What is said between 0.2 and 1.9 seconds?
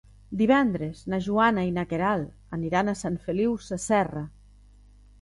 Divendres na Joana i na